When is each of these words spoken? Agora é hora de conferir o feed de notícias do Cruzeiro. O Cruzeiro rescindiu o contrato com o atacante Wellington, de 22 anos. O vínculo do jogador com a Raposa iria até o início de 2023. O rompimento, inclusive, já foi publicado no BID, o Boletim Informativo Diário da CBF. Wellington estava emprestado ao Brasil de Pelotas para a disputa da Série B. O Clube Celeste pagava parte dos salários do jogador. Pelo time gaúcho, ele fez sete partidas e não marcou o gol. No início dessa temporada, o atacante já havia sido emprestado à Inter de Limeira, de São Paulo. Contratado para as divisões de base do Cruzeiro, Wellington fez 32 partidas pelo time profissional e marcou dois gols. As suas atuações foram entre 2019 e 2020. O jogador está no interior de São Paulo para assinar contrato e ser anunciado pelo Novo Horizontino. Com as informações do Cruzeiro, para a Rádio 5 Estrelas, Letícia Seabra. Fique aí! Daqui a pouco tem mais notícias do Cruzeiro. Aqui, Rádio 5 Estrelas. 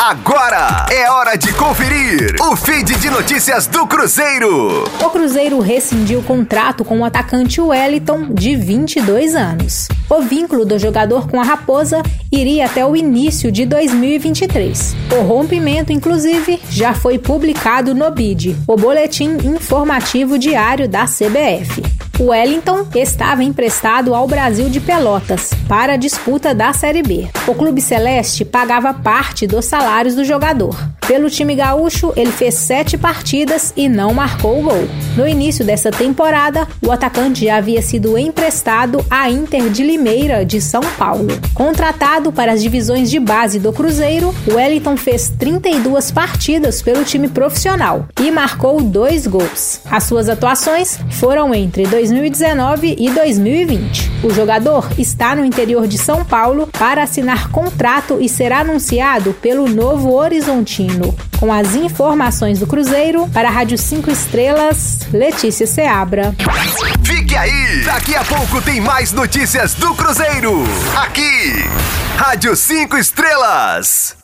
Agora 0.00 0.86
é 0.92 1.10
hora 1.10 1.36
de 1.36 1.52
conferir 1.54 2.36
o 2.40 2.54
feed 2.54 2.94
de 3.00 3.10
notícias 3.10 3.66
do 3.66 3.84
Cruzeiro. 3.84 4.84
O 5.04 5.10
Cruzeiro 5.10 5.58
rescindiu 5.58 6.20
o 6.20 6.22
contrato 6.22 6.84
com 6.84 7.00
o 7.00 7.04
atacante 7.04 7.60
Wellington, 7.60 8.28
de 8.32 8.54
22 8.54 9.34
anos. 9.34 9.88
O 10.08 10.22
vínculo 10.22 10.64
do 10.64 10.78
jogador 10.78 11.28
com 11.28 11.40
a 11.40 11.42
Raposa 11.42 12.00
iria 12.30 12.66
até 12.66 12.86
o 12.86 12.94
início 12.94 13.50
de 13.50 13.66
2023. 13.66 14.94
O 15.18 15.22
rompimento, 15.22 15.92
inclusive, 15.92 16.62
já 16.70 16.94
foi 16.94 17.18
publicado 17.18 17.92
no 17.92 18.08
BID, 18.08 18.56
o 18.68 18.76
Boletim 18.76 19.36
Informativo 19.42 20.38
Diário 20.38 20.88
da 20.88 21.06
CBF. 21.06 21.97
Wellington 22.20 22.86
estava 22.96 23.44
emprestado 23.44 24.12
ao 24.12 24.26
Brasil 24.26 24.68
de 24.68 24.80
Pelotas 24.80 25.50
para 25.68 25.92
a 25.92 25.96
disputa 25.96 26.52
da 26.52 26.72
Série 26.72 27.02
B. 27.02 27.28
O 27.46 27.54
Clube 27.54 27.80
Celeste 27.80 28.44
pagava 28.44 28.92
parte 28.92 29.46
dos 29.46 29.66
salários 29.66 30.16
do 30.16 30.24
jogador. 30.24 30.76
Pelo 31.08 31.30
time 31.30 31.54
gaúcho, 31.54 32.12
ele 32.16 32.30
fez 32.30 32.54
sete 32.54 32.98
partidas 32.98 33.72
e 33.74 33.88
não 33.88 34.12
marcou 34.12 34.60
o 34.60 34.62
gol. 34.62 34.86
No 35.16 35.26
início 35.26 35.64
dessa 35.64 35.90
temporada, 35.90 36.68
o 36.82 36.92
atacante 36.92 37.46
já 37.46 37.56
havia 37.56 37.80
sido 37.80 38.18
emprestado 38.18 39.02
à 39.10 39.30
Inter 39.30 39.70
de 39.70 39.82
Limeira, 39.82 40.44
de 40.44 40.60
São 40.60 40.82
Paulo. 40.98 41.28
Contratado 41.54 42.30
para 42.30 42.52
as 42.52 42.62
divisões 42.62 43.10
de 43.10 43.18
base 43.18 43.58
do 43.58 43.72
Cruzeiro, 43.72 44.34
Wellington 44.46 44.98
fez 44.98 45.30
32 45.30 46.10
partidas 46.10 46.82
pelo 46.82 47.02
time 47.04 47.28
profissional 47.28 48.06
e 48.20 48.30
marcou 48.30 48.82
dois 48.82 49.26
gols. 49.26 49.80
As 49.90 50.04
suas 50.04 50.28
atuações 50.28 50.98
foram 51.12 51.54
entre 51.54 51.86
2019 52.08 52.96
e 52.98 53.10
2020. 53.10 54.10
O 54.24 54.30
jogador 54.30 54.88
está 54.98 55.36
no 55.36 55.44
interior 55.44 55.86
de 55.86 55.98
São 55.98 56.24
Paulo 56.24 56.66
para 56.66 57.02
assinar 57.02 57.50
contrato 57.50 58.18
e 58.20 58.28
ser 58.28 58.52
anunciado 58.52 59.32
pelo 59.34 59.68
Novo 59.68 60.12
Horizontino. 60.12 61.14
Com 61.38 61.52
as 61.52 61.74
informações 61.74 62.58
do 62.58 62.66
Cruzeiro, 62.66 63.28
para 63.28 63.48
a 63.48 63.52
Rádio 63.52 63.78
5 63.78 64.10
Estrelas, 64.10 65.00
Letícia 65.12 65.66
Seabra. 65.66 66.34
Fique 67.04 67.36
aí! 67.36 67.82
Daqui 67.84 68.16
a 68.16 68.24
pouco 68.24 68.60
tem 68.60 68.80
mais 68.80 69.12
notícias 69.12 69.74
do 69.74 69.94
Cruzeiro. 69.94 70.64
Aqui, 70.96 71.64
Rádio 72.16 72.56
5 72.56 72.96
Estrelas. 72.96 74.17